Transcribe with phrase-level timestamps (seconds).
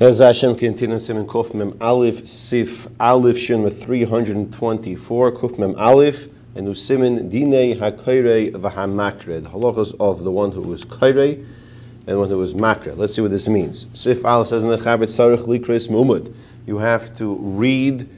[0.00, 6.26] As Hashem continues in Kuf Mem Aleph Sif Aleph Shin with 324 Kuf Mem Aleph
[6.56, 11.46] and Usimin Dine HaKairei V'HaMakre the halachas of the one who was Kairei
[12.08, 12.96] and one who was Makre.
[12.96, 13.86] Let's see what this means.
[13.94, 16.34] Sif Aleph says in the Chabit Sarich Likres Mu'umad
[16.66, 18.08] you have to read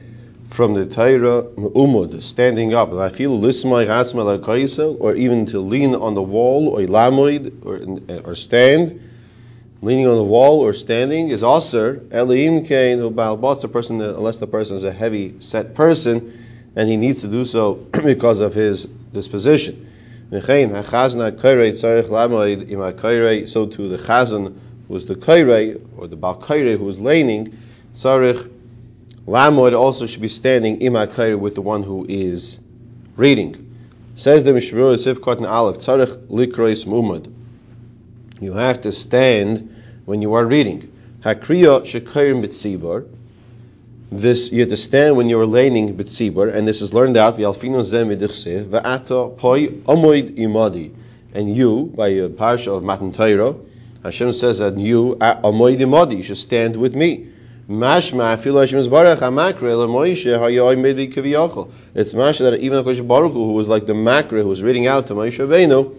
[0.48, 3.06] from the Torah Mu'umad standing up or
[5.14, 9.02] even to lean on the wall or Lamoid or, or stand
[9.82, 14.77] leaning on the wall or standing is also Elohim Kain the person unless the person
[14.77, 16.42] is a heavy set person
[16.77, 17.74] and he needs to do so
[18.05, 19.83] because of his disposition.
[20.30, 20.47] So too the
[23.98, 27.56] chazan who was the kairei or the bal kairei who was leaning
[27.95, 28.50] tzarich
[29.27, 32.58] lamoid also should be standing ima kairei with the one who is
[33.16, 33.62] reading.
[34.14, 37.33] Says the Mishmur Sif Katan Aleph tzarich likrois mumad.
[38.41, 39.75] You have to stand
[40.06, 40.91] when you are reading.
[41.23, 43.06] Hakriya shekayim b'tzibur.
[44.10, 47.36] This you have to stand when you are leaning b'tzibur, and this is learned out
[47.36, 50.92] v'alfinu zem v'dichsev v'ata poi omoid imadi.
[51.34, 53.56] And you, by a parsha of Matan Torah,
[54.05, 57.27] Hashem says that you, omoid imadi, you should stand with me.
[57.69, 61.06] Mashma afilu Hashem zbarach hamakre leMoshe hayoy medi.
[61.97, 64.86] It's mashma that even Hakadosh Baruch Hu, who was like the makre, who was reading
[64.86, 65.97] out to Moshe Rabbeinu,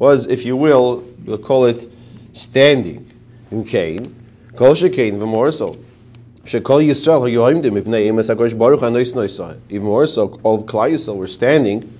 [0.00, 1.88] was, if you will, we'll call it
[2.32, 3.08] standing
[3.54, 4.14] in Cain.
[4.56, 5.78] Kol shekain v'mor
[6.44, 9.58] Shekol Yisrael hayoimdim ibnei emes Hakadosh Baruch Hanois Noisai.
[9.70, 11.98] Even more so, all of Klal Yisrael were standing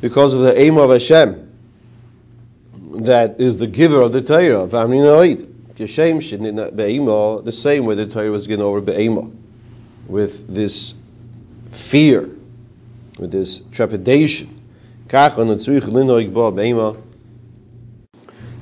[0.00, 1.48] because of the aim of Hashem
[3.02, 4.66] that is the giver of the Torah.
[4.66, 5.48] V'amrinoid.
[5.74, 9.30] Kishem be'ema, the same way the Torah was given over be'ema,
[10.06, 10.92] with this
[11.70, 12.28] fear,
[13.18, 14.60] with this trepidation.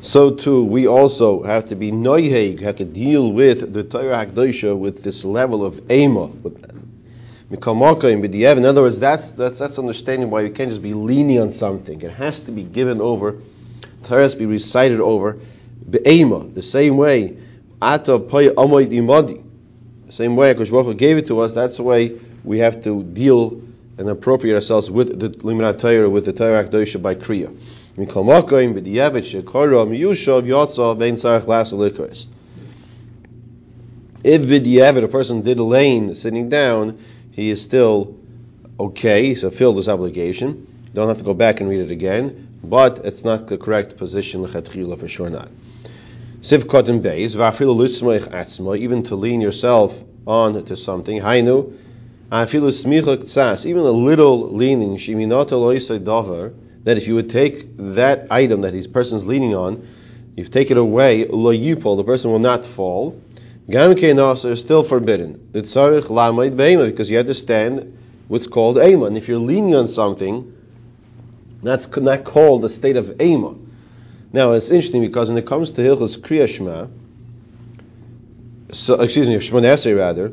[0.08, 4.74] So too, we also have to be noiheg, have to deal with the Torah Hakdosha
[4.74, 6.30] with this level of ema.
[7.50, 12.00] In other words, that's, that's, that's understanding why we can't just be leaning on something.
[12.00, 13.36] It has to be given over,
[14.04, 15.40] Torah has to be recited over,
[15.90, 17.36] be'ema, the same way,
[17.82, 19.44] ata pay amoid imadi,
[20.06, 23.02] the same way because Akash gave it to us, that's the way we have to
[23.02, 23.60] deal
[23.98, 27.54] and appropriate ourselves with the Limrat Torah, with the Torah Akdosha by Kriya.
[27.98, 28.06] If
[34.42, 36.98] Vidyavid, a person did a lane sitting down,
[37.32, 38.14] he is still
[38.78, 40.66] okay, he's fulfilled his obligation.
[40.94, 44.46] Don't have to go back and read it again, but it's not the correct position,
[44.46, 45.48] for sure not.
[46.40, 47.34] Siv Kotten Beis,
[48.78, 51.72] even to lean yourself on to something, Hainu,
[53.66, 54.98] even a little leaning,
[56.88, 59.86] that if you would take that item that his person's leaning on,
[60.36, 63.20] you take it away, lo yipol, the person will not fall.
[63.68, 65.50] Gam is still forbidden.
[65.52, 69.04] The tzarich lamaid be'ema, because you have to stand what's called ema.
[69.04, 70.56] And if you're leaning on something,
[71.62, 73.54] that's not called a state of ema.
[74.32, 76.90] Now it's interesting because when it comes to Hilchas Kriya
[78.70, 80.32] so excuse me, Shemon rather,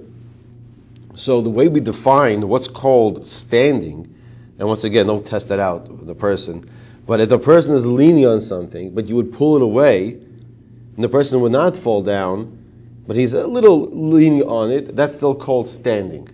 [1.16, 4.15] so the way we define what's called standing,
[4.58, 6.70] and once again, don't test that out the person,
[7.06, 11.04] but if the person is leaning on something, but you would pull it away, and
[11.04, 12.58] the person would not fall down,
[13.08, 16.28] but he's a little leaning on it, that's still called standing.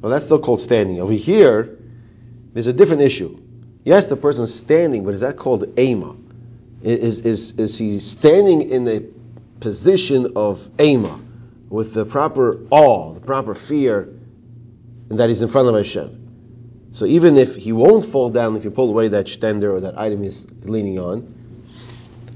[0.00, 1.00] Well, that's still called standing.
[1.00, 1.78] Over here,
[2.52, 3.40] there's a different issue.
[3.84, 6.16] Yes, the person is standing, but is that called ema?
[6.82, 9.00] Is, is, is he standing in a
[9.60, 11.20] position of ema?
[11.68, 14.08] with the proper awe, the proper fear,
[15.10, 16.25] and that he's in front of Hashem.
[16.96, 19.98] So even if he won't fall down if you pull away that stender or that
[19.98, 21.30] item he's leaning on,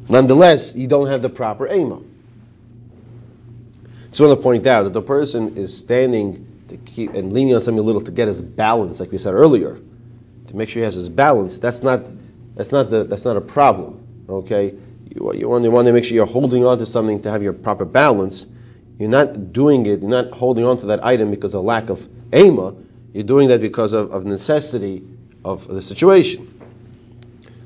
[0.07, 2.07] nonetheless, you don't have the proper aim.
[4.11, 7.63] Just want to point out that the person is standing to keep and leaning on
[7.63, 9.81] something a little to get his balance, like we said earlier,
[10.49, 11.57] to make sure he has his balance.
[11.57, 12.03] That's not
[12.55, 14.07] that's not the that's not a problem.
[14.29, 14.75] Okay,
[15.09, 17.43] you, you, want, you want to make sure you're holding on to something to have
[17.43, 18.45] your proper balance
[19.01, 22.07] you're not doing it, you're not holding on to that item because of lack of
[22.35, 22.75] ema.
[23.13, 25.05] You're doing that because of, of necessity
[25.45, 26.47] of the situation.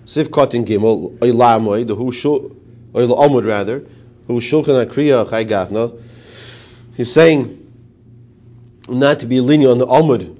[0.06, 2.54] Sif Kotin Gimel, Oylamoy, the Hushul,
[2.92, 3.84] Oylamud rather,
[4.26, 6.00] who Shulchan Akriya Chai Gafna,
[6.94, 7.60] he's saying
[8.88, 10.38] not to be lenient on the Amud,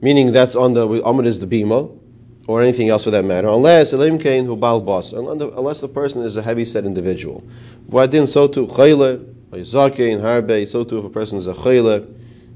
[0.00, 1.98] meaning that's on the, Amud is the Bima,
[2.46, 6.22] or anything else for that matter, unless Elim Kain who Bal Bas, unless the person
[6.22, 7.42] is a heavy set individual.
[7.88, 12.06] Vadin so to Chayle, in Harbe, so too if a person is a chayla,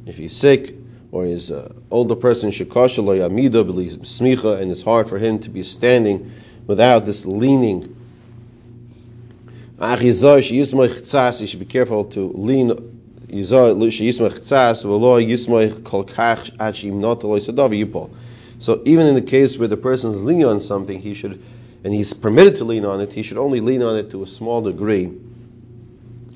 [0.06, 0.75] if he's sick,
[1.12, 5.51] or his an older person, shekasha lo yamida smicha, and it's hard for him to
[5.51, 6.33] be standing
[6.67, 7.97] without this leaning
[9.81, 12.69] you should be careful to lean.
[18.59, 21.43] So even in the case where the person is leaning on something, he should,
[21.83, 24.27] and he's permitted to lean on it, he should only lean on it to a
[24.27, 25.11] small degree.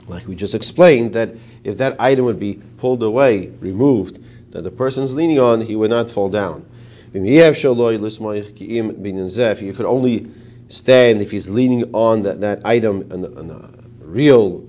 [0.08, 1.34] Like we just explained, that
[1.64, 4.23] if that item would be pulled away, removed,
[4.54, 6.64] that the person is leaning on, he would not fall down.
[7.12, 7.52] You could
[9.84, 10.30] only
[10.68, 13.68] stand if he's leaning on that, that item and, and a
[13.98, 14.64] real,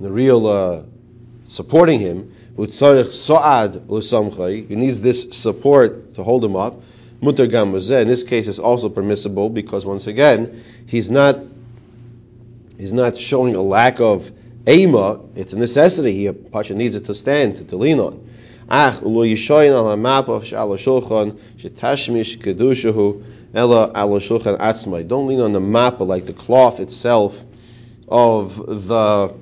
[0.00, 0.82] the real uh,
[1.44, 2.34] supporting him.
[2.56, 2.64] He
[4.74, 6.82] needs this support to hold him up.
[7.22, 11.38] In this case, it's also permissible because once again, he's not
[12.76, 14.32] he's not showing a lack of
[14.68, 15.20] ema.
[15.36, 16.12] It's a necessity.
[16.12, 18.26] He Pasha needs it to stand to, to lean on.
[18.68, 23.22] Ach ulo yishoyin al hamap shal shulchan shetashmish kedushahu
[23.54, 25.06] ela al shulchan atzmai.
[25.06, 27.44] Don't lean on the map like the cloth itself
[28.08, 29.34] of the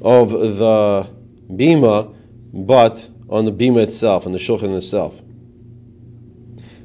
[0.00, 1.08] of the
[1.50, 2.14] bima,
[2.52, 5.18] but on the bima itself, on the shulchan itself.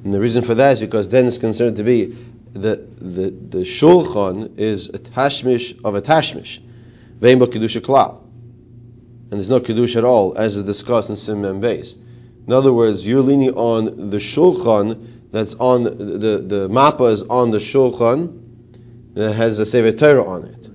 [0.03, 2.15] And the reason for that is because then it's considered to be
[2.53, 6.59] the the the shulchan is a tashmish of a tashmish,
[7.19, 8.22] ve'imba kedusha klal,
[9.33, 11.95] and there's no kedusha at all, as is discussed in Sim base.
[12.45, 17.49] In other words, you're leaning on the shulchan that's on the the mappa is on
[17.49, 18.41] the shulchan
[19.15, 20.69] that has a sefer Torah on it,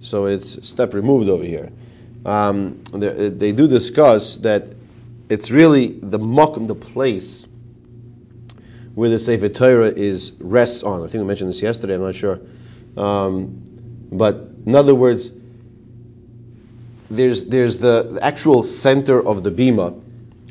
[0.00, 1.72] so it's step removed over here.
[2.26, 4.74] Um, they, they do discuss that
[5.30, 7.46] it's really the makom, the place
[8.94, 11.00] where the Sefer Torah is rests on.
[11.02, 11.94] I think we mentioned this yesterday.
[11.94, 12.38] I'm not sure,
[12.98, 13.64] um,
[14.12, 14.34] but
[14.66, 15.30] in other words,
[17.16, 20.00] there's there's the, actual center of the bima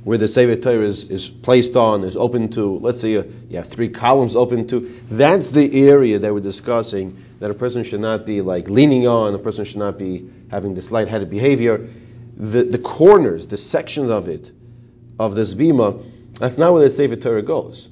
[0.04, 2.78] where the Sefer Torah is, is placed on, is open to.
[2.80, 5.02] Let's say you, have three columns open to.
[5.10, 9.34] That's the area that we're discussing that a person should not be like leaning on.
[9.34, 11.90] A person should not be having this light-headed behavior.
[12.36, 14.52] The the corners, the sections of it,
[15.20, 16.04] of this bima,
[16.40, 17.88] that's not where the Sefer Torah goes.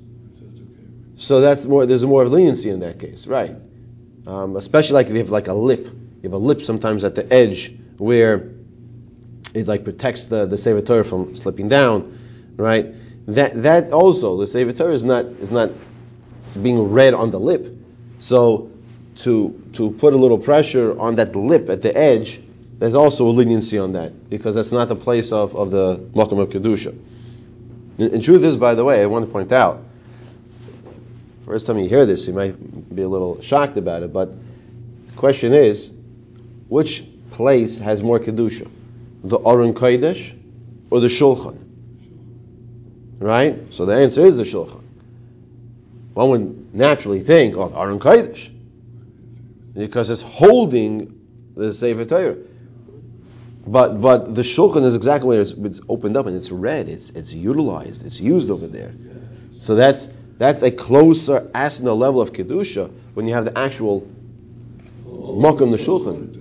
[1.15, 1.85] So that's more.
[1.85, 3.55] There's more leniency in that case, right?
[4.25, 5.85] Um, especially like if you have like a lip.
[5.85, 8.50] You have a lip sometimes at the edge where
[9.53, 12.17] it like protects the the Sefer Torah from slipping down,
[12.57, 12.93] right?
[13.27, 15.71] That that also the Sefer Torah is not is not
[16.61, 17.75] being read on the lip.
[18.19, 18.71] So
[19.17, 22.41] to to put a little pressure on that lip at the edge,
[22.79, 26.39] there's also a leniency on that because that's not the place of, of the Makom
[26.39, 26.97] of Kedusha.
[27.97, 29.83] And truth is, by the way, I want to point out
[31.51, 34.31] First time you hear this, you might be a little shocked about it, but
[35.07, 35.91] the question is,
[36.69, 38.69] which place has more kedusha,
[39.23, 40.37] the Aron Kodesh
[40.89, 41.57] or the Shulchan?
[43.19, 43.73] Right.
[43.73, 44.81] So the answer is the Shulchan.
[46.13, 48.51] One would naturally think, oh, the Aron Kodesh,
[49.73, 51.19] because it's holding
[51.55, 52.37] the Sefer Torah.
[53.65, 57.11] But but the Shulchan is exactly where it's, it's opened up and it's read, it's
[57.11, 58.91] it's utilized, it's used over there.
[59.59, 60.07] So that's
[60.37, 64.01] that's a closer asana level of kedusha when you have the actual
[65.05, 66.40] makom the shulchan.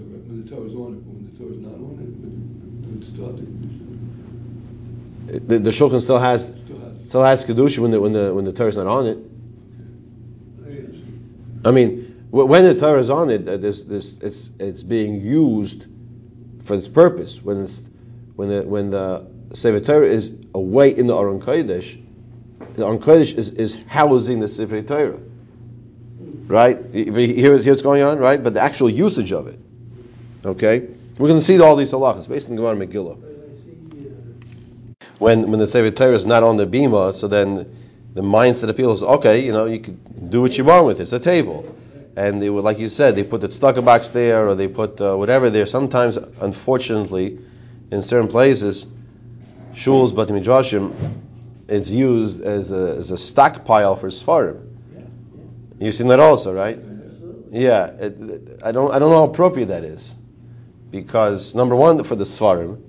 [5.31, 6.53] The, the shulchan still has
[7.06, 9.19] still has kedusha when the when the when the Torah is not on it.
[11.65, 15.87] I mean, when the Torah is on it, uh, this, this, it's it's being used
[16.65, 17.41] for its purpose.
[17.43, 17.82] When it's
[18.34, 22.03] when the when the Sefer Torah is away in the Aron Kodesh,
[22.75, 25.20] the Aron Kodesh is, is housing the Sefer Torah.
[26.46, 26.79] Right?
[26.93, 28.43] Here, here's what's going on, right?
[28.43, 29.60] But the actual usage of it.
[30.44, 30.89] Okay?
[31.19, 33.30] We're going to see all these halachas based on the Gemara Megillah.
[35.20, 37.77] When, when the Sefer Torah is not on the bima, so then
[38.15, 40.00] the mindset of people is, okay, you know, you can
[40.31, 41.03] do what you want with it.
[41.03, 41.77] It's a table.
[42.17, 44.98] And they would, like you said, they put the stucco box there or they put
[44.98, 45.67] uh, whatever there.
[45.67, 47.39] Sometimes, unfortunately,
[47.91, 48.86] in certain places,
[49.74, 51.20] shuls, but midrashim,
[51.69, 55.03] it's used as a, as a stockpile for yeah.
[55.79, 56.79] You've seen that also, right?
[57.50, 60.15] Yeah, it, I don't I don't know how appropriate that is,
[60.91, 62.81] because number one for the Sfarim,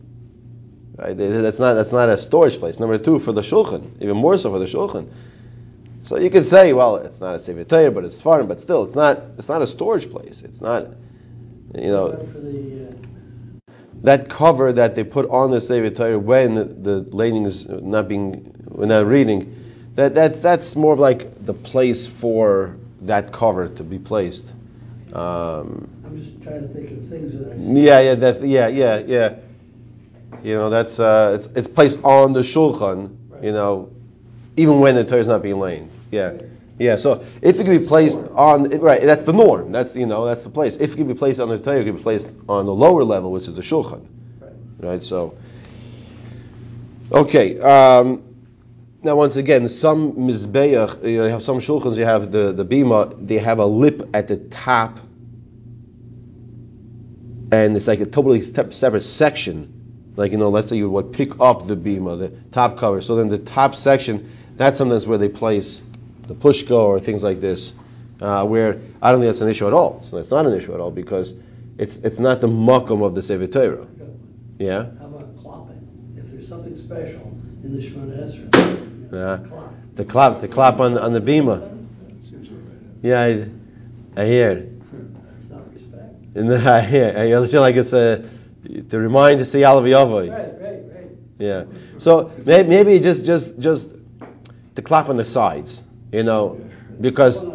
[0.97, 1.17] right?
[1.17, 2.79] That's not that's not a storage place.
[2.79, 5.09] Number two for the Shulchan, even more so for the Shulchan.
[6.03, 8.83] So you could say, well, it's not a Sefer Torah, but it's Sfarim, but still,
[8.83, 10.43] it's not it's not a storage place.
[10.43, 10.87] It's not,
[11.75, 12.27] you know
[14.03, 18.07] that cover that they put on the Sefer Torah when the, the laning is not
[18.07, 19.55] being we're not reading,
[19.95, 24.53] that that's that's more of like the place for that cover to be placed.
[25.13, 27.81] Um, I'm just trying to think of things that I see.
[27.81, 29.35] Yeah, yeah, that's, yeah, yeah, yeah.
[30.43, 33.15] You know, that's uh, it's it's placed on the shulchan.
[33.29, 33.43] Right.
[33.43, 33.91] You know,
[34.57, 35.89] even when the Torah is not being laid.
[36.11, 36.33] Yeah,
[36.79, 39.71] Yeah, so if it can be placed on right, that's the norm.
[39.71, 40.75] That's you know that's the place.
[40.75, 43.03] If it can be placed on the Torah, it can be placed on the lower
[43.03, 44.05] level, which is the shulchan.
[44.39, 44.53] Right.
[44.79, 45.03] Right.
[45.03, 45.37] So,
[47.11, 47.59] okay.
[47.59, 48.23] Um,
[49.03, 51.97] now, once again, some mizbeach, you, know, you have some shulchans.
[51.97, 53.15] You have the the bima.
[53.27, 54.99] They have a lip at the top,
[57.51, 59.80] and it's like a totally separate section.
[60.15, 63.01] Like you know, let's say you would pick up the bima, the top cover.
[63.01, 65.81] So then the top section, that's sometimes where they place
[66.27, 67.73] the pushka or things like this,
[68.19, 70.03] uh, where I don't think that's an issue at all.
[70.03, 71.33] So that's not an issue at all because
[71.77, 73.87] it's it's not the makam of the Sefer Torah.
[74.59, 74.85] Yeah.
[74.99, 75.81] How about clopping?
[76.17, 77.21] If there's something special
[77.63, 79.47] in the Shemona Esrei, Yeah.
[79.47, 79.73] clop.
[79.95, 81.77] The clap, the clap on on the bima.
[83.01, 84.55] Yeah, I, I hear.
[85.33, 86.35] That's not respect.
[86.35, 87.13] And I hear.
[87.17, 88.23] I understand like it's a
[88.89, 90.31] to remind to say Alav Yavai.
[90.31, 91.09] Right, right, right.
[91.39, 91.65] Yeah.
[91.97, 93.89] So may- maybe just just just
[94.75, 96.59] the clap on the sides, you know,
[96.99, 97.49] because a, a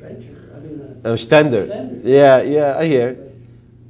[0.00, 1.12] bencher, I mean, a.
[1.12, 2.00] a stender.
[2.04, 3.18] Yeah, yeah, I hear.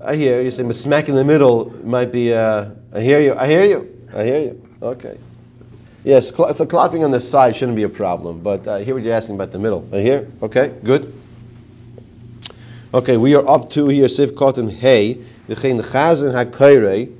[0.00, 2.33] I hear you say, smack in the middle might be.
[2.33, 3.35] Uh, I hear you.
[3.35, 4.09] I hear you.
[4.14, 4.69] I hear you.
[4.83, 5.19] Okay.
[6.05, 8.95] Yes, cl- so clapping on the side shouldn't be a problem, but uh, I hear
[8.95, 9.88] what you're asking about the middle.
[9.93, 10.28] I hear.
[10.43, 11.12] Okay, good.
[12.95, 17.14] Okay, we are up to here Siv Cotton Hey, V'chein Chazan HaKairei,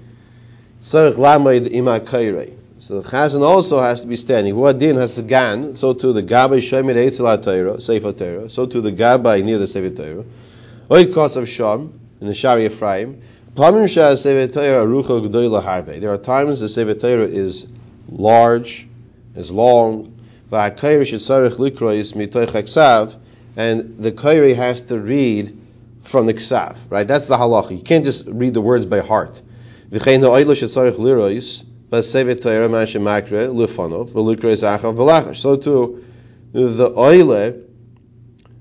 [0.83, 2.55] Tzarech Lamed Ima Kairei.
[2.79, 4.55] So the Chazan also has to be standing.
[4.57, 8.81] What din has gan, so too the Gabbai Shemer Eitzel HaTorah, Sefer Torah, so too
[8.81, 10.25] the Gabbai near the Sefer Torah.
[10.91, 13.23] Oid Kos of Sham, in the Shari Ephraim.
[13.55, 16.01] Pamim Shah Sefer Torah Rucha G'doyla Harbe.
[16.01, 17.67] There are times the Sefer Torah is
[18.09, 18.87] large,
[19.35, 20.13] is long,
[20.51, 23.17] V'ha'kairi shetzarech likrois mitoich ha'ksav,
[23.57, 25.59] and the kairi has to read
[26.07, 27.07] from the ksav, right?
[27.07, 27.77] That's the halacha.
[27.77, 29.43] You can't just read the words by heart.
[29.91, 30.05] So too,
[36.53, 37.55] the oile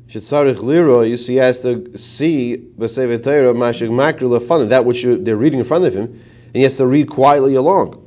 [0.08, 5.86] shetzarech lirois, he has to see ma'ashem makre lifanov, that which they're reading in front
[5.86, 8.02] of him, and he has to read quietly along.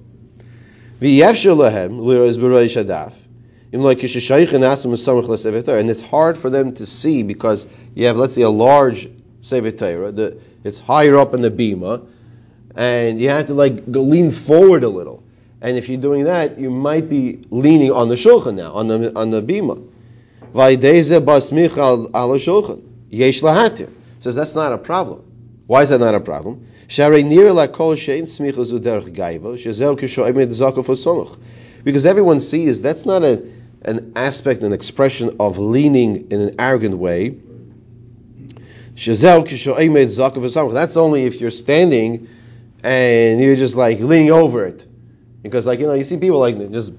[1.00, 3.14] V'yefshel lahem lirois b'roish hadaf.
[3.70, 3.84] And
[5.90, 9.10] it's hard for them to see because you have, let's say, a large
[9.48, 12.06] Sefer Torah, the, it's higher up in the bima,
[12.76, 15.22] and you have to like go lean forward a little.
[15.60, 19.18] And if you're doing that, you might be leaning on the shulchan now, on the
[19.18, 19.84] on the bima.
[20.52, 22.82] Vaydeze basmich al shulchan.
[23.10, 23.90] Yesh lahatir.
[24.20, 25.24] Says that's not a problem.
[25.66, 26.66] Why is that not a problem?
[26.88, 27.00] Because
[32.06, 33.42] everyone sees that's not a,
[33.82, 37.36] an aspect, an expression of leaning in an arrogant way.
[40.74, 42.28] That's only if you're standing
[42.82, 44.86] and you're just like leaning over it.
[45.42, 46.92] Because like, you know, you see people like just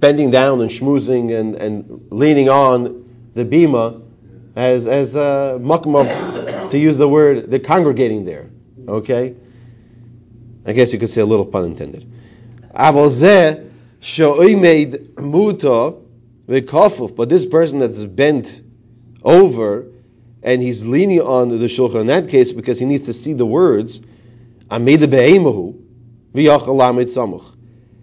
[0.00, 4.02] bending down and schmoozing and, and leaning on the bima
[4.56, 8.50] as, as uh, a makam to use the word, they're congregating there.
[8.86, 9.34] Okay?
[10.66, 12.04] I guess you could say a little pun intended.
[17.16, 18.62] But this person that's bent
[19.22, 19.86] over
[20.42, 23.46] and he's leaning on the shulchan in that case because he needs to see the
[23.46, 24.00] words,
[24.70, 25.74] amida be'emahu
[26.34, 27.54] samuch.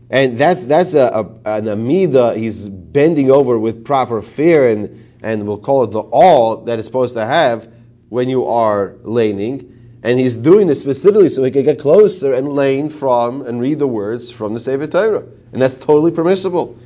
[0.10, 2.36] And that's that's a, a, an amida.
[2.36, 6.86] He's bending over with proper fear, and and we'll call it the awe that is
[6.86, 7.68] supposed to have
[8.10, 9.72] when you are laning.
[10.04, 13.80] And he's doing this specifically so he can get closer and lane from and read
[13.80, 16.78] the words from the Sefer Torah, and that's totally permissible.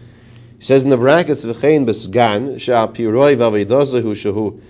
[0.58, 4.62] He says in the brackets, "V'chein besgan she'apiroi v'avidazahu shehu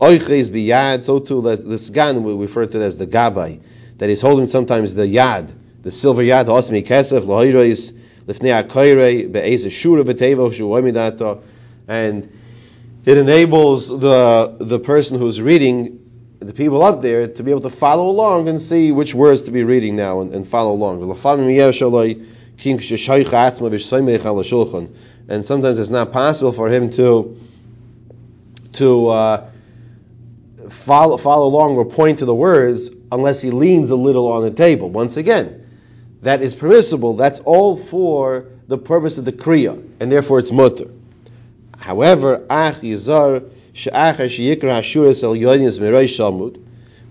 [0.00, 3.60] oiches biyad." So too, the sgan we refer to it as the gabai,
[3.98, 7.92] that he's holding sometimes the yad, the silver yad, osmi kesef lohirois
[8.26, 11.42] lifnei akoyrei be'ez shura v'tevo shuoimidato,
[11.88, 12.28] and
[13.04, 16.00] it enables the the person who's reading
[16.38, 19.50] the people up there to be able to follow along and see which words to
[19.50, 21.02] be reading now and, and follow along.
[25.28, 27.40] And sometimes it's not possible for him to
[28.72, 29.50] to uh,
[30.86, 34.52] follow follow along or point to the words unless he leans a little on the
[34.52, 34.88] table.
[34.88, 35.66] Once again,
[36.22, 37.16] that is permissible.
[37.16, 40.88] That's all for the purpose of the kriya, and therefore it's mutter.
[41.76, 43.50] However, ach yizar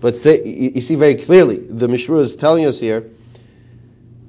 [0.00, 3.08] but say, you see very clearly, the Mishra is telling us here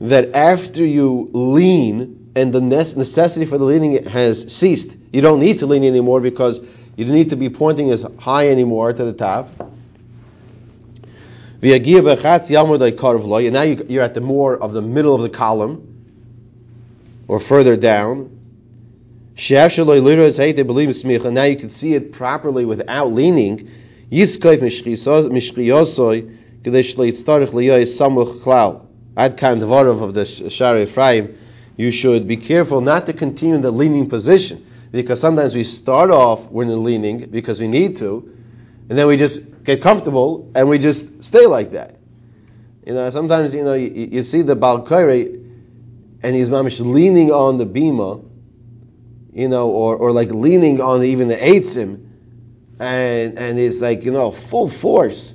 [0.02, 5.60] that after you lean and the necessity for the leaning has ceased, you don't need
[5.60, 6.64] to lean anymore because
[6.98, 9.52] you don't need to be pointing as high anymore to the top.
[11.62, 11.72] And
[13.54, 15.94] now you're at the more of the middle of the column
[17.28, 18.32] or further down.
[19.50, 23.70] Now you can see it properly without leaning.
[29.20, 31.38] Ad kan of the Shari Ephraim.
[31.76, 36.12] You should be careful not to continue in the leaning position because sometimes we start
[36.12, 38.34] off when we're leaning because we need to,
[38.90, 41.96] and then we just get comfortable and we just stay like that.
[42.86, 45.38] You know, sometimes you know you, you see the Balkairi
[46.24, 48.24] and he's mamish leaning on the bima,
[49.34, 52.08] you know, or, or like leaning on even the eitzim,
[52.80, 55.34] and and it's like you know full force,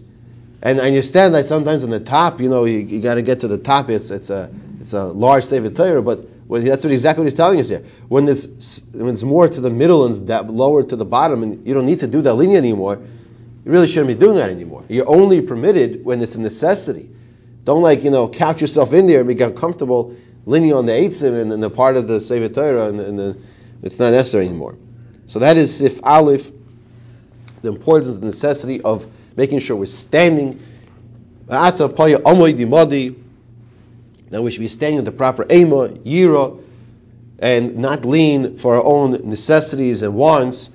[0.63, 3.23] and and you understand that sometimes on the top, you know, you, you got to
[3.23, 3.91] get to the top.
[3.91, 7.35] It's it's a it's a large Sefer Torah, but well, that's what exactly what he's
[7.35, 7.85] telling us here.
[8.09, 11.67] When it's when it's more to the middle and that lower to the bottom, and
[11.67, 12.97] you don't need to do that linear anymore,
[13.65, 14.85] you really shouldn't be doing that anymore.
[14.89, 17.11] You're only permitted when it's a necessity.
[17.65, 21.41] Don't like you know couch yourself in there and become comfortable leaning on the eitzim
[21.41, 23.39] and, and the part of the Sefer Torah, and, and the,
[23.83, 24.77] it's not necessary anymore.
[25.27, 26.51] So that is if Aleph,
[27.63, 29.07] the importance, the necessity of
[29.37, 30.61] making sure we're standing.
[34.33, 36.59] Now we should be standing in the proper ema, yira,
[37.39, 40.71] and not lean for our own necessities and wants,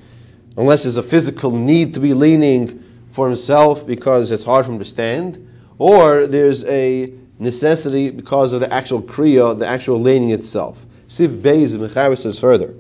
[0.56, 4.78] unless there's a physical need to be leaning for himself because it's hard for him
[4.78, 5.50] to stand,
[5.80, 10.86] or there's a necessity because of the actual kriya, the actual leaning itself.
[11.08, 12.76] Siv Beis Mechaber says further.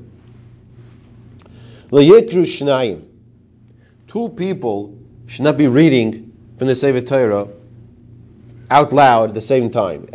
[1.90, 3.04] Yikru Shnayim.
[4.10, 7.48] Two people should not be reading from the Sefer Torah
[8.70, 10.08] out loud at the same time.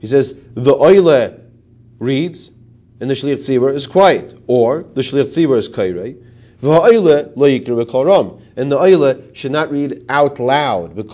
[0.00, 1.34] He says the oile
[1.98, 2.50] reads
[3.00, 6.16] and the shlich tzibur is quiet, or the shlich tzibur is kaire.
[6.62, 10.94] V'ha'oile lo yikra v'kol and the oile should not read out loud.
[10.96, 11.08] You the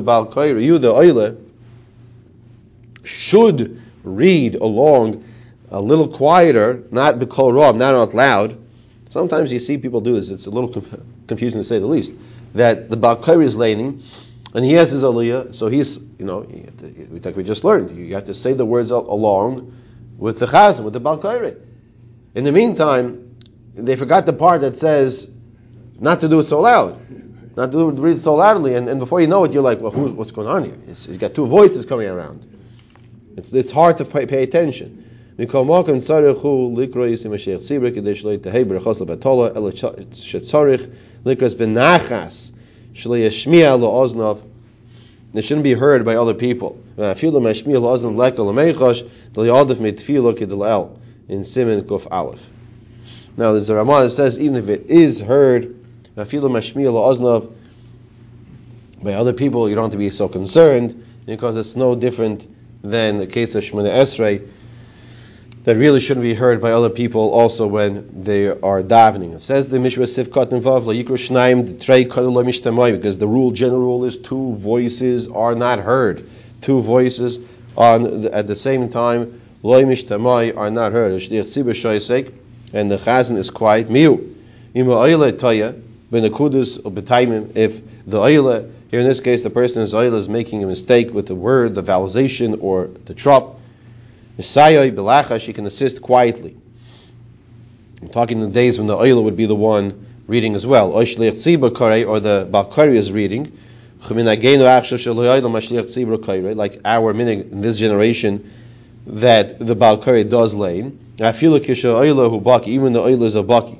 [0.00, 1.36] bal kaire, you the oile
[3.04, 5.24] should read along
[5.70, 8.58] a little quieter, not b'kol rob, not out loud.
[9.10, 10.30] Sometimes you see people do this.
[10.30, 12.12] It's a little conf- confusing to say the least.
[12.54, 14.02] That the Balkairi is laning,
[14.54, 18.14] and he has his aliyah, so he's, you know, to, like we just learned, you
[18.14, 19.76] have to say the words along
[20.16, 21.56] with the chazan, with the Balkairi.
[22.34, 23.36] In the meantime,
[23.74, 25.30] they forgot the part that says
[25.98, 27.00] not to do it so loud,
[27.56, 29.92] not to read it so loudly, and, and before you know it, you're like, well,
[29.92, 30.78] what's going on here?
[30.88, 32.46] It's, you've got two voices coming around.
[33.36, 35.07] It's, it's hard to pay, pay attention.
[35.38, 36.90] Mikol Malkim Tzarechu Leit
[38.42, 39.72] Tehei Berachos Ela
[41.54, 42.50] Benachas
[42.92, 44.42] Shalei
[45.32, 46.82] They shouldn't be heard by other people.
[46.96, 47.78] Afilu Mashmiya
[49.78, 50.98] Mitfilo
[51.28, 52.50] In Simen Kuf Aleph.
[53.36, 55.76] Now there's a Ramah that says even if it is heard
[56.16, 57.52] uh, Afilu Mashmiya
[59.00, 62.44] by other people you don't have to be so concerned because it's no different
[62.82, 64.48] than the case of Shemana Esrei
[65.64, 69.34] that really shouldn't be heard by other people also when they are davening.
[69.34, 75.54] It says the Mishra Trei Mishtamai because the rule, general rule is two voices are
[75.54, 76.28] not heard.
[76.60, 77.40] Two voices
[77.76, 81.12] on the, at the same time Loi Mishtamai are not heard.
[81.12, 83.88] And the Chazan is quiet.
[83.88, 84.34] Miu.
[87.54, 91.12] If the Oile here in this case the person is Oile is making a mistake
[91.12, 93.57] with the word, the vowelization or the trop
[94.38, 96.56] Messiah Belacha, she can assist quietly.
[98.00, 100.92] I'm talking in the days when the oila would be the one reading as well.
[100.92, 103.52] Or the Balkari is reading.
[106.56, 108.52] Like our meaning in this generation,
[109.08, 111.00] that the Balkari does lane.
[111.18, 111.52] Even
[112.92, 113.78] the oila is a baki.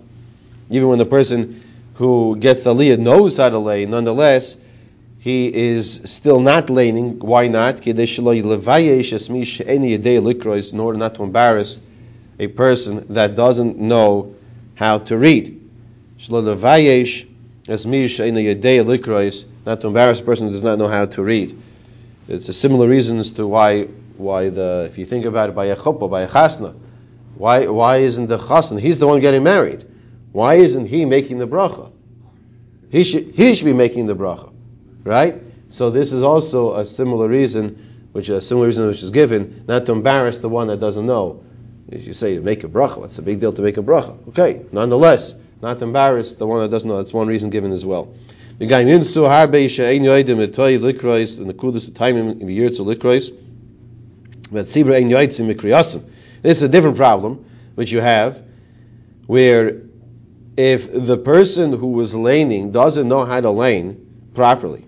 [0.70, 1.62] Even when the person
[1.94, 4.56] who gets the aliyah knows how to lay, nonetheless,
[5.28, 7.18] he is still not laning.
[7.18, 7.86] Why not?
[7.86, 7.98] In
[10.80, 11.78] order not to embarrass
[12.38, 14.34] a person that doesn't know
[14.74, 15.60] how to read.
[16.30, 16.54] Not
[19.82, 21.62] to embarrass a person who does not know how to read.
[22.26, 25.66] It's a similar reason as to why why the if you think about it by
[25.66, 26.74] a chuppah, by a chasna,
[27.34, 28.80] why why isn't the chasna?
[28.80, 29.84] He's the one getting married.
[30.32, 31.92] Why isn't he making the bracha?
[32.90, 34.54] He should he should be making the bracha.
[35.04, 35.42] Right?
[35.70, 39.86] So this is also a similar reason, which a similar reason which is given, not
[39.86, 41.44] to embarrass the one that doesn't know.
[41.88, 44.28] If you say make a bracha, what's the big deal to make a bracha?
[44.28, 46.98] Okay, nonetheless, not to embarrass the one that doesn't know.
[46.98, 48.14] That's one reason given as well.
[48.58, 49.16] This
[56.56, 58.42] is a different problem which you have,
[59.26, 59.82] where
[60.56, 64.87] if the person who was laning doesn't know how to lane properly,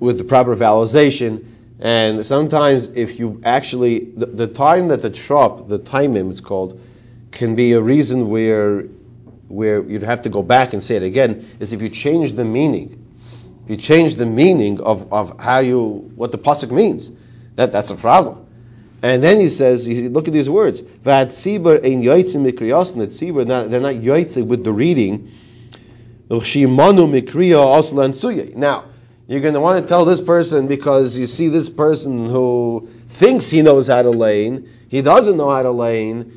[0.00, 1.46] with the proper vowelization.
[1.78, 6.80] And sometimes, if you actually, the, the time that the trop, the timing it's called,
[7.30, 8.86] can be a reason where
[9.50, 12.44] where you'd have to go back and say it again, is if you change the
[12.44, 13.04] meaning.
[13.64, 17.10] If you change the meaning of, of how you, what the pasuk means,
[17.56, 18.46] that, that's a problem.
[19.02, 23.44] And then he says, look at these words, Vad Sibur ein yoitzim mikriyos, that Sibur,
[23.46, 25.32] they're not yoitzim with the reading,
[28.56, 28.84] now,
[29.30, 33.48] you're going to want to tell this person because you see this person who thinks
[33.48, 36.36] he knows how to lane, he doesn't know how to lane,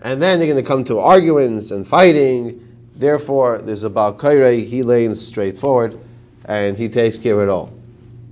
[0.00, 2.66] and then they're going to come to arguments and fighting.
[2.96, 6.00] Therefore, there's a Balkaire, he lanes straightforward,
[6.46, 7.74] and he takes care of it all.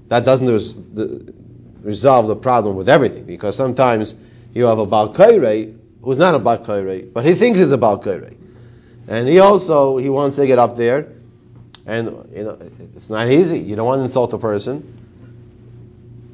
[0.09, 1.35] That doesn't res- the,
[1.83, 4.15] resolve the problem with everything, because sometimes
[4.55, 8.35] you have a Balkaire who's not a Balkaire, but he thinks he's a Balkaire.
[9.07, 11.13] And he also, he wants to get up there,
[11.89, 12.59] and you know,
[12.95, 13.59] it's not easy.
[13.59, 14.85] You don't want to insult a person.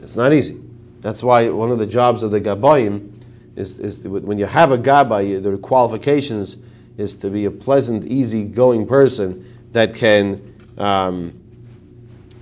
[0.01, 0.61] It's not easy.
[1.01, 3.23] That's why one of the jobs of the Gabayim
[3.55, 6.57] is, is when you have a Gabay, the qualifications
[6.99, 11.41] is to be a pleasant, easy-going person that can um,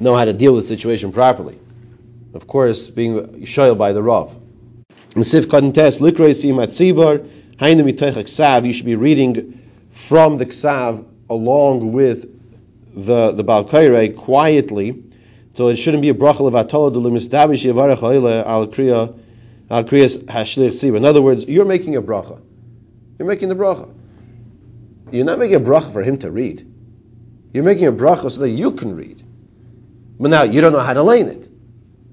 [0.01, 1.59] know how to deal with the situation properly.
[2.33, 4.35] Of course, being shoyal by the Rav.
[5.15, 5.23] You
[8.73, 12.42] should be reading from the Ksav along with
[12.95, 15.03] the the Balkaire quietly,
[15.55, 18.03] so it shouldn't be a bracha of atola delumisdabish yivarech
[18.47, 19.19] al kriya
[19.71, 20.97] al kriyas hashlich siba.
[20.97, 22.41] In other words, you're making a bracha.
[23.19, 23.93] You're making the bracha.
[25.11, 26.67] You're not making a bracha for him to read.
[27.53, 29.23] You're making a bracha so that you can read.
[30.19, 31.49] But now you don't know how to lane it.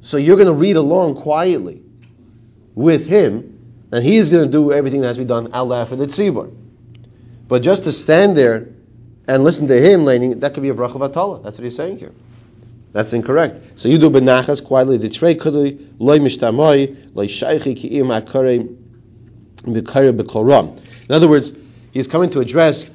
[0.01, 1.81] So you're going to read along quietly
[2.75, 5.89] with him, and he's going to do everything that has to be done al and
[5.89, 6.53] tzibur.
[7.47, 8.69] But just to stand there
[9.29, 11.43] and listen to him laning, that could be a bracha vatala.
[11.43, 12.11] That's what he's saying here.
[12.91, 13.79] That's incorrect.
[13.79, 14.97] So you do benachas quietly.
[14.97, 18.75] The trey kudui loy mishtamoi loy shaychi ki im akare
[19.61, 20.77] b'kare b'koram.
[21.07, 21.51] In other words,
[21.91, 22.87] he's coming to address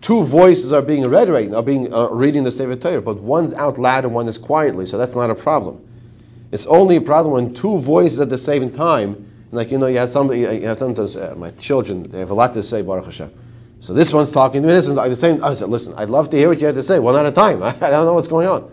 [0.00, 3.52] two voices are being read right now, being uh, reading the Sefer Torah, but one's
[3.52, 4.86] out loud and one is quietly.
[4.86, 5.86] So that's not a problem.
[6.50, 9.98] It's only a problem when two voices at the same time like, you know, you
[9.98, 13.06] have somebody, you have sometimes, uh, my children, they have a lot to say, Baruch
[13.06, 13.30] Hashem.
[13.80, 15.42] So this one's talking to me, this one's the same.
[15.42, 17.32] I said, listen, I'd love to hear what you have to say, one at a
[17.32, 17.62] time.
[17.62, 18.70] I, don't know what's going on.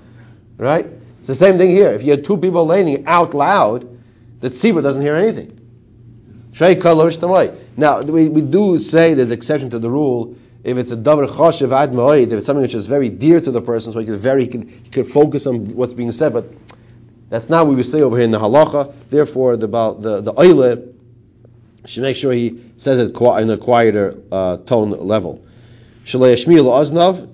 [0.58, 0.86] Right?
[1.20, 1.91] It's the same thing here.
[1.93, 3.88] If you had two people laning out loud,
[4.41, 5.54] the tzibur doesn't hear anything.
[7.78, 11.72] Now, we, we do say there's exception to the rule if it's a davar choshev
[11.72, 14.43] ad if it's something which is very dear to the person, so he could very
[14.43, 16.52] he could, he could focus on what's being said, but
[17.30, 18.93] that's not what we say over here in the halacha.
[19.10, 20.93] Therefore, the the the oile
[21.86, 25.46] should make sure he says it in a quieter uh, tone level.
[26.06, 27.34] Shalei Shmiel Oznav.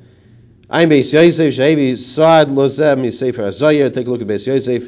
[0.69, 3.93] I'm Beis Yosef Shehevi Saad Lozem Sefer Azayah.
[3.93, 4.87] Take a look at Beis Yosef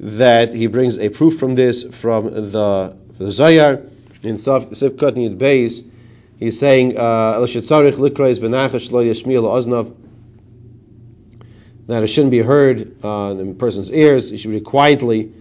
[0.00, 3.90] that he brings a proof from this from the the Zayar
[4.22, 5.84] in Sifkat Nid Beis.
[6.38, 9.94] He's saying uh, El Shetzarich Likrais Benachash Lo Yashmiel Oznav
[11.88, 14.30] that it shouldn't be heard uh, in a person's ears.
[14.30, 15.32] You should be quietly.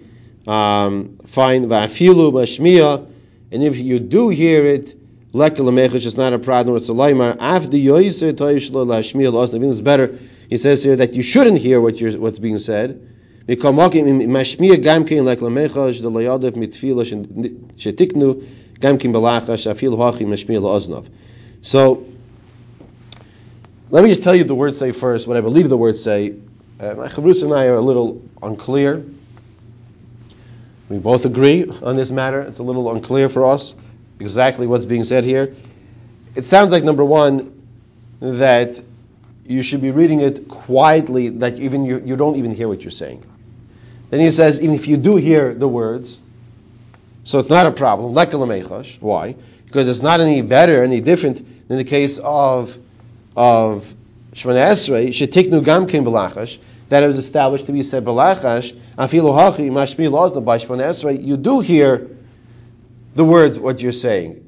[0.48, 3.06] Um, fine, va'afilu mashmiya,
[3.52, 4.96] and if you do hear it,
[5.34, 6.76] lekalamechish is not a problem.
[6.78, 7.38] It's a laimar.
[7.40, 10.18] After yoiser toishlo lashmiya losnavin is better.
[10.50, 13.02] He says here that you shouldn't hear what what's being said.
[13.50, 13.56] So
[23.90, 26.34] let me just tell you the words say first, what I believe the words say.
[26.80, 29.06] Uh, my chavrus and I are a little unclear.
[30.90, 32.40] We both agree on this matter.
[32.42, 33.74] It's a little unclear for us
[34.20, 35.56] exactly what's being said here.
[36.36, 37.54] It sounds like number one
[38.20, 38.82] that
[39.46, 42.92] you should be reading it quietly, that even you, you don't even hear what you're
[42.92, 43.24] saying.
[44.10, 46.22] Then he says, even if you do hear the words,
[47.24, 48.14] so it's not a problem.
[48.14, 49.36] Why?
[49.66, 52.78] Because it's not any better, any different than the case of
[53.36, 53.94] of
[54.34, 55.14] Shemana Esrei,
[56.90, 61.24] that it was established to be said Belachash, Afilu Hachi, Mashmi Lozna by Shemana Esrei,
[61.24, 62.10] you do hear
[63.16, 64.44] the words, what you're saying.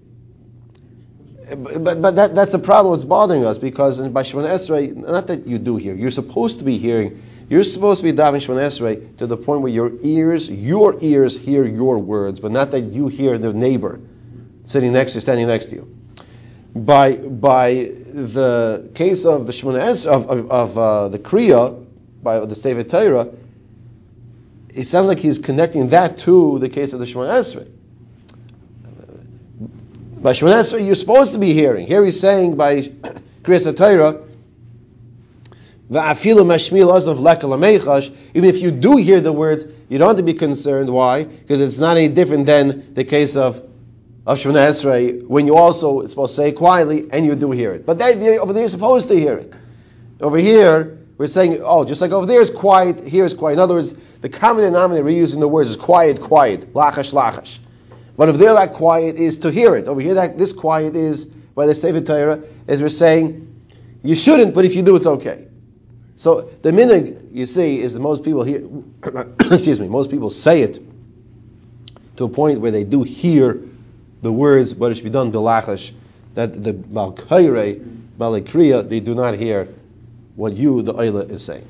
[1.49, 5.47] But, but that, that's the problem, that's bothering us, because in Shemana Esrei, not that
[5.47, 9.17] you do hear, you're supposed to be hearing, you're supposed to be davening Shemana Esrei
[9.17, 13.07] to the point where your ears, your ears hear your words, but not that you
[13.07, 13.99] hear the neighbor
[14.65, 15.95] sitting next to you, standing next to you.
[16.75, 21.87] By by the case of the Shemona Es of of, of uh, the Kriya
[22.21, 23.29] by the Sefer Torah,
[24.69, 27.67] it sounds like he's connecting that to the case of the Shemona Esrei.
[30.21, 31.87] By Shemona Esrei, you're supposed to be hearing.
[31.87, 32.81] Here he's saying by
[33.43, 34.25] Kriyas Torah.
[35.91, 36.49] Even
[38.49, 40.91] if you do hear the words, you don't have to be concerned.
[40.91, 41.23] Why?
[41.23, 43.63] Because it's not any different than the case of
[44.29, 47.73] of Shemona Esrei, when you also it's supposed to say quietly and you do hear
[47.73, 47.83] it.
[47.83, 49.51] But that, over there you're supposed to hear it.
[50.21, 53.55] Over here, we're saying, oh, just like over there is quiet, here is quiet.
[53.55, 57.59] In other words, the common denominator we're using the words is quiet, quiet, lachash, lachash.
[58.15, 59.89] But over there, that quiet is to hear it.
[59.89, 63.53] Over here, that this quiet is by the Sefer Torah, as we're saying,
[64.01, 65.45] you shouldn't, but if you do, it's okay.
[66.15, 68.65] So the minig you see is that most people hear,
[69.51, 70.79] excuse me, most people say it
[72.15, 73.59] to a point where they do hear
[74.21, 75.91] the words, but it should be done bilachash,
[76.35, 77.85] that the balkaire,
[78.17, 79.67] balikriya, they do not hear
[80.39, 81.67] what you, the oila, is saying.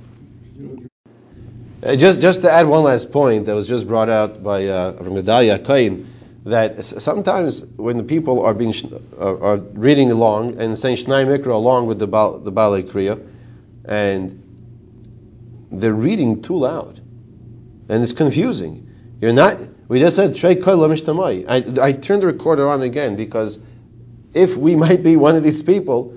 [1.81, 4.93] Uh, just, just to add one last point that was just brought out by uh,
[4.93, 6.07] Gedalia Kain,
[6.45, 8.73] that sometimes when the people are being
[9.17, 13.19] are, are reading along and saying Shnai Mikra along with the Bal, the Balei Kriya,
[13.85, 14.43] and
[15.71, 17.01] they're reading too loud,
[17.89, 18.87] and it's confusing.
[19.19, 19.57] You're not.
[19.87, 20.53] We just said I
[21.81, 23.59] I turned the recorder on again because
[24.33, 26.15] if we might be one of these people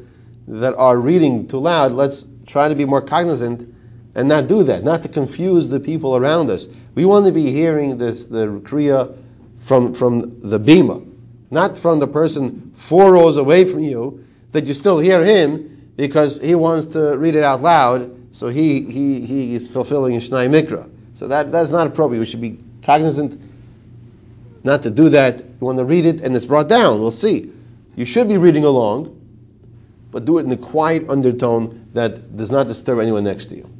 [0.48, 3.74] that are reading too loud, let's try to be more cognizant
[4.14, 6.68] and not do that, not to confuse the people around us.
[6.94, 9.16] We want to be hearing this the kriya
[9.60, 11.02] from from the bima,
[11.50, 16.38] not from the person four rows away from you that you still hear him because
[16.38, 18.36] he wants to read it out loud.
[18.36, 20.90] So he he he is fulfilling Shnai Mikra.
[21.14, 22.20] So that that's not appropriate.
[22.20, 23.40] We should be cognizant
[24.62, 25.40] not to do that.
[25.40, 27.00] You want to read it and it's brought down.
[27.00, 27.50] We'll see.
[27.96, 29.21] You should be reading along,
[30.12, 33.71] but do it in a quiet undertone that does not disturb anyone next to you.